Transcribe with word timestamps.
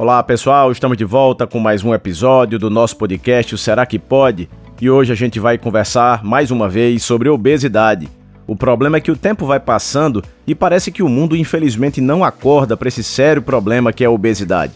Olá 0.00 0.22
pessoal, 0.22 0.72
estamos 0.72 0.96
de 0.96 1.04
volta 1.04 1.46
com 1.46 1.60
mais 1.60 1.84
um 1.84 1.92
episódio 1.92 2.58
do 2.58 2.70
nosso 2.70 2.96
podcast 2.96 3.54
o 3.54 3.58
Será 3.58 3.84
que 3.84 3.98
Pode? 3.98 4.48
E 4.80 4.88
hoje 4.88 5.12
a 5.12 5.14
gente 5.14 5.38
vai 5.38 5.58
conversar 5.58 6.24
mais 6.24 6.50
uma 6.50 6.70
vez 6.70 7.02
sobre 7.02 7.28
obesidade. 7.28 8.08
O 8.46 8.56
problema 8.56 8.96
é 8.96 9.00
que 9.02 9.10
o 9.10 9.16
tempo 9.16 9.44
vai 9.44 9.60
passando 9.60 10.24
e 10.46 10.54
parece 10.54 10.90
que 10.90 11.02
o 11.02 11.08
mundo 11.10 11.36
infelizmente 11.36 12.00
não 12.00 12.24
acorda 12.24 12.78
para 12.78 12.88
esse 12.88 13.04
sério 13.04 13.42
problema 13.42 13.92
que 13.92 14.02
é 14.02 14.06
a 14.06 14.10
obesidade. 14.10 14.72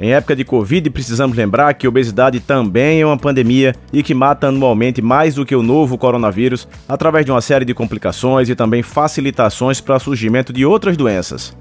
Em 0.00 0.14
época 0.14 0.34
de 0.34 0.44
Covid, 0.44 0.90
precisamos 0.90 1.36
lembrar 1.36 1.72
que 1.74 1.86
obesidade 1.86 2.40
também 2.40 3.02
é 3.02 3.06
uma 3.06 3.16
pandemia 3.16 3.72
e 3.92 4.02
que 4.02 4.14
mata 4.14 4.48
anualmente 4.48 5.00
mais 5.00 5.36
do 5.36 5.46
que 5.46 5.54
o 5.54 5.62
novo 5.62 5.96
coronavírus, 5.96 6.66
através 6.88 7.24
de 7.24 7.30
uma 7.30 7.40
série 7.40 7.64
de 7.64 7.72
complicações 7.72 8.48
e 8.48 8.56
também 8.56 8.82
facilitações 8.82 9.80
para 9.80 9.94
o 9.94 10.00
surgimento 10.00 10.52
de 10.52 10.66
outras 10.66 10.96
doenças. 10.96 11.56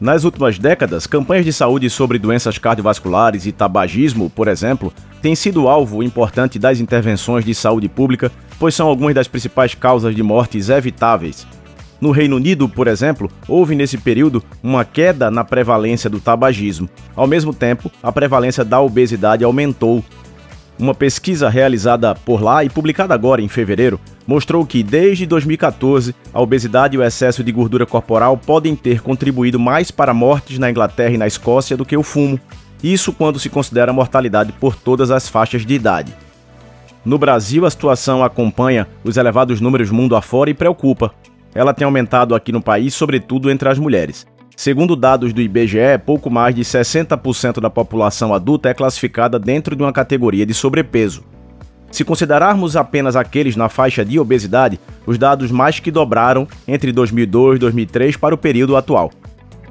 Nas 0.00 0.24
últimas 0.24 0.58
décadas, 0.58 1.06
campanhas 1.06 1.44
de 1.44 1.52
saúde 1.52 1.90
sobre 1.90 2.18
doenças 2.18 2.56
cardiovasculares 2.56 3.44
e 3.44 3.52
tabagismo, 3.52 4.30
por 4.30 4.48
exemplo, 4.48 4.90
têm 5.20 5.34
sido 5.34 5.68
alvo 5.68 6.02
importante 6.02 6.58
das 6.58 6.80
intervenções 6.80 7.44
de 7.44 7.54
saúde 7.54 7.86
pública, 7.86 8.32
pois 8.58 8.74
são 8.74 8.88
algumas 8.88 9.14
das 9.14 9.28
principais 9.28 9.74
causas 9.74 10.16
de 10.16 10.22
mortes 10.22 10.70
evitáveis. 10.70 11.46
No 12.00 12.12
Reino 12.12 12.36
Unido, 12.36 12.66
por 12.66 12.88
exemplo, 12.88 13.30
houve 13.46 13.74
nesse 13.74 13.98
período 13.98 14.42
uma 14.62 14.86
queda 14.86 15.30
na 15.30 15.44
prevalência 15.44 16.08
do 16.08 16.18
tabagismo. 16.18 16.88
Ao 17.14 17.26
mesmo 17.26 17.52
tempo, 17.52 17.92
a 18.02 18.10
prevalência 18.10 18.64
da 18.64 18.80
obesidade 18.80 19.44
aumentou, 19.44 20.02
uma 20.78 20.94
pesquisa 20.94 21.50
realizada 21.50 22.14
por 22.14 22.42
lá 22.42 22.64
e 22.64 22.70
publicada 22.70 23.12
agora 23.12 23.42
em 23.42 23.48
fevereiro 23.48 24.00
mostrou 24.30 24.64
que, 24.64 24.80
desde 24.80 25.26
2014, 25.26 26.14
a 26.32 26.40
obesidade 26.40 26.94
e 26.94 26.98
o 27.00 27.02
excesso 27.02 27.42
de 27.42 27.50
gordura 27.50 27.84
corporal 27.84 28.36
podem 28.36 28.76
ter 28.76 29.02
contribuído 29.02 29.58
mais 29.58 29.90
para 29.90 30.14
mortes 30.14 30.56
na 30.56 30.70
Inglaterra 30.70 31.14
e 31.14 31.18
na 31.18 31.26
Escócia 31.26 31.76
do 31.76 31.84
que 31.84 31.96
o 31.96 32.02
fumo. 32.04 32.38
Isso 32.80 33.12
quando 33.12 33.40
se 33.40 33.50
considera 33.50 33.92
mortalidade 33.92 34.52
por 34.52 34.76
todas 34.76 35.10
as 35.10 35.28
faixas 35.28 35.66
de 35.66 35.74
idade. 35.74 36.14
No 37.04 37.18
Brasil, 37.18 37.66
a 37.66 37.70
situação 37.70 38.22
acompanha 38.22 38.86
os 39.02 39.16
elevados 39.16 39.60
números 39.60 39.90
mundo 39.90 40.14
afora 40.14 40.48
e 40.48 40.54
preocupa. 40.54 41.12
Ela 41.52 41.74
tem 41.74 41.84
aumentado 41.84 42.32
aqui 42.32 42.52
no 42.52 42.62
país, 42.62 42.94
sobretudo 42.94 43.50
entre 43.50 43.68
as 43.68 43.80
mulheres. 43.80 44.28
Segundo 44.54 44.94
dados 44.94 45.32
do 45.32 45.40
IBGE, 45.40 45.98
pouco 46.06 46.30
mais 46.30 46.54
de 46.54 46.62
60% 46.62 47.60
da 47.60 47.68
população 47.68 48.32
adulta 48.32 48.68
é 48.68 48.74
classificada 48.74 49.40
dentro 49.40 49.74
de 49.74 49.82
uma 49.82 49.92
categoria 49.92 50.46
de 50.46 50.54
sobrepeso. 50.54 51.24
Se 51.90 52.04
considerarmos 52.04 52.76
apenas 52.76 53.16
aqueles 53.16 53.56
na 53.56 53.68
faixa 53.68 54.04
de 54.04 54.18
obesidade, 54.18 54.78
os 55.06 55.18
dados 55.18 55.50
mais 55.50 55.80
que 55.80 55.90
dobraram 55.90 56.46
entre 56.66 56.92
2002 56.92 57.56
e 57.56 57.58
2003 57.58 58.16
para 58.16 58.34
o 58.34 58.38
período 58.38 58.76
atual. 58.76 59.10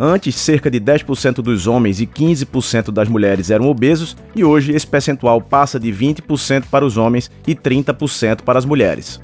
Antes, 0.02 0.36
cerca 0.36 0.72
de 0.72 0.80
10% 0.80 1.42
dos 1.42 1.68
homens 1.68 2.00
e 2.00 2.08
15% 2.08 2.90
das 2.90 3.10
mulheres 3.10 3.52
eram 3.52 3.68
obesos, 3.68 4.16
e 4.34 4.46
hoje 4.46 4.72
esse 4.72 4.88
percentual 4.88 5.42
passa 5.42 5.78
de 5.78 5.92
20% 5.92 6.66
para 6.72 6.86
os 6.86 6.96
homens 6.96 7.30
e 7.46 7.54
30% 7.54 8.44
para 8.44 8.58
as 8.58 8.64
mulheres. 8.64 9.20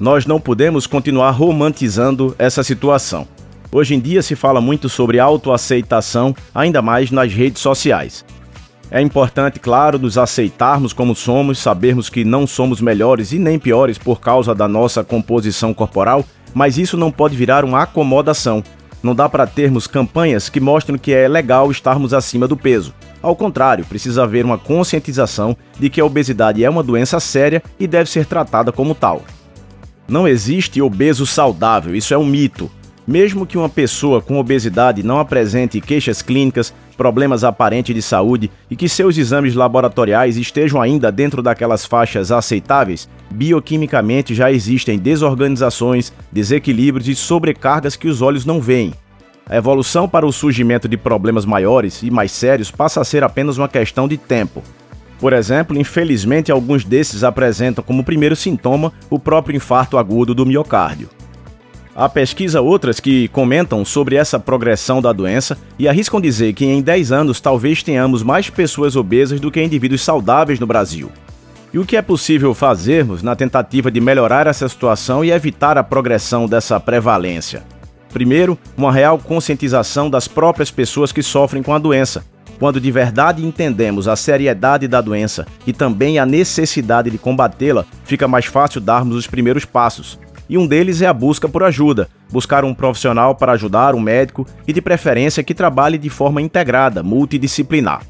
Nós 0.00 0.24
não 0.24 0.40
podemos 0.40 0.86
continuar 0.86 1.30
romantizando 1.32 2.34
essa 2.38 2.62
situação. 2.62 3.28
Hoje 3.70 3.94
em 3.94 4.00
dia 4.00 4.22
se 4.22 4.34
fala 4.34 4.60
muito 4.60 4.88
sobre 4.88 5.18
autoaceitação, 5.18 6.34
ainda 6.54 6.82
mais 6.82 7.10
nas 7.10 7.32
redes 7.32 7.62
sociais. 7.62 8.24
É 8.94 9.00
importante, 9.00 9.58
claro, 9.58 9.98
nos 9.98 10.18
aceitarmos 10.18 10.92
como 10.92 11.16
somos, 11.16 11.58
sabermos 11.58 12.10
que 12.10 12.26
não 12.26 12.46
somos 12.46 12.78
melhores 12.78 13.32
e 13.32 13.38
nem 13.38 13.58
piores 13.58 13.96
por 13.96 14.20
causa 14.20 14.54
da 14.54 14.68
nossa 14.68 15.02
composição 15.02 15.72
corporal, 15.72 16.22
mas 16.52 16.76
isso 16.76 16.98
não 16.98 17.10
pode 17.10 17.34
virar 17.34 17.64
uma 17.64 17.80
acomodação. 17.84 18.62
Não 19.02 19.14
dá 19.14 19.30
para 19.30 19.46
termos 19.46 19.86
campanhas 19.86 20.50
que 20.50 20.60
mostrem 20.60 20.98
que 20.98 21.10
é 21.10 21.26
legal 21.26 21.70
estarmos 21.70 22.12
acima 22.12 22.46
do 22.46 22.54
peso. 22.54 22.92
Ao 23.22 23.34
contrário, 23.34 23.86
precisa 23.86 24.24
haver 24.24 24.44
uma 24.44 24.58
conscientização 24.58 25.56
de 25.80 25.88
que 25.88 25.98
a 25.98 26.04
obesidade 26.04 26.62
é 26.62 26.68
uma 26.68 26.82
doença 26.82 27.18
séria 27.18 27.62
e 27.80 27.86
deve 27.86 28.10
ser 28.10 28.26
tratada 28.26 28.70
como 28.72 28.94
tal. 28.94 29.22
Não 30.06 30.28
existe 30.28 30.82
obeso 30.82 31.24
saudável, 31.24 31.96
isso 31.96 32.12
é 32.12 32.18
um 32.18 32.26
mito. 32.26 32.70
Mesmo 33.06 33.44
que 33.44 33.58
uma 33.58 33.68
pessoa 33.68 34.20
com 34.20 34.38
obesidade 34.38 35.02
não 35.02 35.18
apresente 35.18 35.80
queixas 35.80 36.22
clínicas, 36.22 36.72
problemas 36.96 37.42
aparentes 37.42 37.94
de 37.94 38.00
saúde 38.00 38.50
e 38.70 38.76
que 38.76 38.88
seus 38.88 39.18
exames 39.18 39.54
laboratoriais 39.54 40.36
estejam 40.36 40.80
ainda 40.80 41.10
dentro 41.10 41.42
daquelas 41.42 41.84
faixas 41.84 42.30
aceitáveis, 42.30 43.08
bioquimicamente 43.30 44.34
já 44.34 44.52
existem 44.52 44.98
desorganizações, 44.98 46.12
desequilíbrios 46.30 47.08
e 47.08 47.16
sobrecargas 47.16 47.96
que 47.96 48.06
os 48.06 48.22
olhos 48.22 48.44
não 48.44 48.60
veem. 48.60 48.94
A 49.48 49.56
evolução 49.56 50.08
para 50.08 50.24
o 50.24 50.32
surgimento 50.32 50.88
de 50.88 50.96
problemas 50.96 51.44
maiores 51.44 52.02
e 52.04 52.10
mais 52.10 52.30
sérios 52.30 52.70
passa 52.70 53.00
a 53.00 53.04
ser 53.04 53.24
apenas 53.24 53.58
uma 53.58 53.68
questão 53.68 54.06
de 54.06 54.16
tempo. 54.16 54.62
Por 55.18 55.32
exemplo, 55.32 55.76
infelizmente, 55.76 56.52
alguns 56.52 56.84
desses 56.84 57.24
apresentam 57.24 57.82
como 57.82 58.04
primeiro 58.04 58.36
sintoma 58.36 58.92
o 59.10 59.18
próprio 59.18 59.56
infarto 59.56 59.98
agudo 59.98 60.34
do 60.34 60.46
miocárdio. 60.46 61.08
Há 61.94 62.08
pesquisa 62.08 62.62
outras 62.62 62.98
que 62.98 63.28
comentam 63.28 63.84
sobre 63.84 64.16
essa 64.16 64.40
progressão 64.40 65.02
da 65.02 65.12
doença 65.12 65.58
e 65.78 65.86
arriscam 65.86 66.22
dizer 66.22 66.54
que 66.54 66.64
em 66.64 66.80
10 66.80 67.12
anos 67.12 67.38
talvez 67.38 67.82
tenhamos 67.82 68.22
mais 68.22 68.48
pessoas 68.48 68.96
obesas 68.96 69.38
do 69.38 69.50
que 69.50 69.62
indivíduos 69.62 70.00
saudáveis 70.02 70.58
no 70.58 70.66
Brasil. 70.66 71.12
E 71.70 71.78
o 71.78 71.84
que 71.84 71.96
é 71.96 72.02
possível 72.02 72.54
fazermos 72.54 73.22
na 73.22 73.36
tentativa 73.36 73.90
de 73.90 74.00
melhorar 74.00 74.46
essa 74.46 74.66
situação 74.66 75.22
e 75.22 75.30
evitar 75.30 75.76
a 75.76 75.84
progressão 75.84 76.46
dessa 76.46 76.80
prevalência? 76.80 77.62
Primeiro, 78.10 78.58
uma 78.74 78.92
real 78.92 79.18
conscientização 79.18 80.08
das 80.08 80.26
próprias 80.26 80.70
pessoas 80.70 81.12
que 81.12 81.22
sofrem 81.22 81.62
com 81.62 81.74
a 81.74 81.78
doença. 81.78 82.24
Quando 82.58 82.80
de 82.80 82.90
verdade 82.90 83.44
entendemos 83.44 84.08
a 84.08 84.16
seriedade 84.16 84.88
da 84.88 85.00
doença 85.00 85.46
e 85.66 85.72
também 85.74 86.18
a 86.18 86.24
necessidade 86.24 87.10
de 87.10 87.18
combatê-la, 87.18 87.84
fica 88.04 88.26
mais 88.26 88.46
fácil 88.46 88.80
darmos 88.80 89.14
os 89.14 89.26
primeiros 89.26 89.66
passos 89.66 90.18
e 90.52 90.58
um 90.58 90.66
deles 90.66 91.00
é 91.00 91.06
a 91.06 91.14
busca 91.14 91.48
por 91.48 91.62
ajuda, 91.62 92.10
buscar 92.30 92.62
um 92.62 92.74
profissional 92.74 93.34
para 93.34 93.52
ajudar, 93.52 93.94
um 93.94 94.00
médico 94.00 94.46
e 94.68 94.72
de 94.74 94.82
preferência 94.82 95.42
que 95.42 95.54
trabalhe 95.54 95.96
de 95.96 96.10
forma 96.10 96.42
integrada, 96.42 97.02
multidisciplinar. 97.02 98.02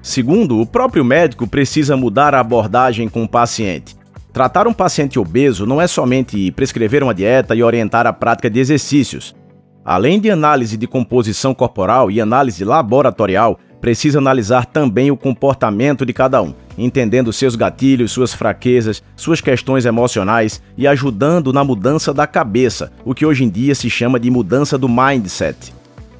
Segundo, 0.00 0.58
o 0.58 0.64
próprio 0.64 1.04
médico 1.04 1.46
precisa 1.46 1.94
mudar 1.94 2.34
a 2.34 2.40
abordagem 2.40 3.10
com 3.10 3.24
o 3.24 3.28
paciente. 3.28 3.94
Tratar 4.32 4.66
um 4.66 4.72
paciente 4.72 5.18
obeso 5.18 5.66
não 5.66 5.78
é 5.78 5.86
somente 5.86 6.50
prescrever 6.52 7.02
uma 7.02 7.12
dieta 7.12 7.54
e 7.54 7.62
orientar 7.62 8.06
a 8.06 8.12
prática 8.12 8.48
de 8.48 8.58
exercícios. 8.58 9.36
Além 9.84 10.18
de 10.18 10.30
análise 10.30 10.78
de 10.78 10.86
composição 10.86 11.52
corporal 11.52 12.10
e 12.10 12.22
análise 12.22 12.64
laboratorial, 12.64 13.60
precisa 13.80 14.18
analisar 14.18 14.66
também 14.66 15.10
o 15.10 15.16
comportamento 15.16 16.04
de 16.04 16.12
cada 16.12 16.42
um 16.42 16.54
entendendo 16.78 17.32
seus 17.32 17.56
gatilhos, 17.56 18.12
suas 18.12 18.34
fraquezas, 18.34 19.02
suas 19.16 19.40
questões 19.40 19.86
emocionais 19.86 20.62
e 20.76 20.86
ajudando 20.86 21.52
na 21.52 21.64
mudança 21.64 22.12
da 22.12 22.26
cabeça, 22.26 22.92
o 23.04 23.14
que 23.14 23.24
hoje 23.24 23.44
em 23.44 23.48
dia 23.48 23.74
se 23.74 23.88
chama 23.88 24.20
de 24.20 24.30
mudança 24.30 24.76
do 24.76 24.88
mindset. 24.88 25.74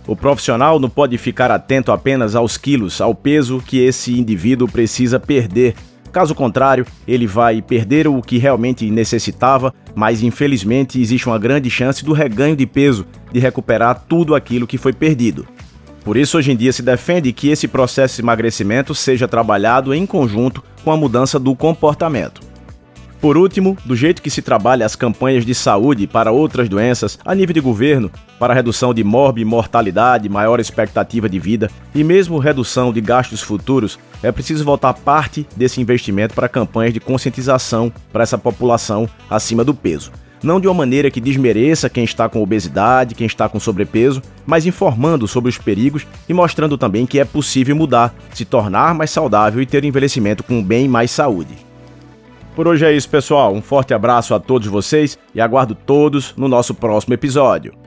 O 0.07 0.15
profissional 0.15 0.79
não 0.79 0.89
pode 0.89 1.19
ficar 1.19 1.51
atento 1.51 1.91
apenas 1.91 2.37
aos 2.37 2.57
quilos, 2.57 3.01
ao 3.01 3.15
peso 3.15 3.63
que 3.65 3.79
esse 3.81 4.19
indivíduo 4.19 4.69
precisa 4.69 5.19
perder. 5.19 5.75
Caso 6.13 6.35
contrário, 6.35 6.87
ele 7.07 7.27
vai 7.27 7.61
perder 7.61 8.07
o 8.07 8.23
que 8.23 8.39
realmente 8.39 8.89
necessitava, 8.89 9.75
mas 9.95 10.23
infelizmente 10.23 11.01
existe 11.01 11.27
uma 11.27 11.39
grande 11.39 11.69
chance 11.69 12.05
do 12.05 12.13
reganho 12.13 12.57
de 12.57 12.67
peso, 12.67 13.05
de 13.33 13.41
recuperar 13.41 14.05
tudo 14.09 14.35
aquilo 14.35 14.67
que 14.67 14.79
foi 14.79 14.93
perdido. 14.93 15.47
Por 16.07 16.17
isso, 16.17 16.39
hoje 16.39 16.53
em 16.53 16.57
dia 16.57 16.73
se 16.73 16.83
defende 16.83 17.33
que 17.33 17.49
esse 17.49 17.67
processo 17.67 18.15
de 18.15 18.23
emagrecimento 18.23 18.95
seja 18.95 19.27
trabalhado 19.27 19.93
em 19.93 20.07
conjunto 20.07 20.63
com 20.85 20.93
a 20.93 20.97
mudança 20.97 21.37
do 21.37 21.53
comportamento. 21.57 22.41
Por 23.21 23.37
último, 23.37 23.77
do 23.85 23.97
jeito 23.97 24.23
que 24.23 24.31
se 24.31 24.41
trabalha 24.41 24.87
as 24.87 24.95
campanhas 24.95 25.45
de 25.45 25.53
saúde 25.53 26.07
para 26.07 26.31
outras 26.31 26.69
doenças 26.69 27.19
a 27.25 27.35
nível 27.35 27.53
de 27.53 27.61
governo, 27.61 28.09
para 28.39 28.55
redução 28.55 28.95
de 28.95 29.03
morbi 29.03 29.45
mortalidade, 29.45 30.29
maior 30.29 30.61
expectativa 30.61 31.29
de 31.29 31.41
vida 31.41 31.69
e 31.93 32.05
mesmo 32.05 32.39
redução 32.39 32.93
de 32.93 33.01
gastos 33.01 33.43
futuros, 33.43 33.99
é 34.23 34.31
preciso 34.31 34.65
voltar 34.65 34.95
parte 34.95 35.45
desse 35.57 35.81
investimento 35.81 36.37
para 36.37 36.49
campanhas 36.49 36.95
de 36.95 37.01
conscientização 37.01 37.93
para 38.13 38.23
essa 38.23 38.39
população 38.39 39.09
acima 39.29 39.65
do 39.65 39.75
peso 39.75 40.13
não 40.43 40.61
de 40.61 40.69
uma 40.69 40.75
maneira 40.75 41.11
que 41.11 41.21
desmereça 41.21 41.89
quem 41.89 42.05
está 42.05 42.29
com 42.29 42.43
obesidade, 42.43 43.15
quem 43.15 43.27
está 43.27 43.49
com 43.49 43.59
sobrepeso, 43.59 44.23
mas 44.45 44.67
informando 44.67 45.27
sobre 45.27 45.49
os 45.49 45.59
perigos 45.59 46.07
e 46.29 46.35
mostrando 46.35 46.77
também 46.79 47.07
que 47.07 47.19
é 47.19 47.25
possível 47.25 47.75
mudar, 47.75 48.15
se 48.33 48.45
tornar 48.45 48.95
mais 48.95 49.11
saudável 49.11 49.61
e 49.61 49.67
ter 49.67 49.85
envelhecimento 49.85 50.43
com 50.43 50.63
bem 50.63 50.89
mais 50.89 51.11
saúde. 51.11 51.55
Por 52.55 52.67
hoje 52.67 52.87
é 52.87 52.93
isso, 52.93 53.09
pessoal. 53.09 53.55
Um 53.55 53.61
forte 53.61 53.93
abraço 53.93 54.35
a 54.35 54.41
todos 54.41 54.67
vocês 54.67 55.19
e 55.35 55.41
aguardo 55.41 55.75
todos 55.75 56.35
no 56.37 56.49
nosso 56.49 56.75
próximo 56.75 57.13
episódio. 57.13 57.86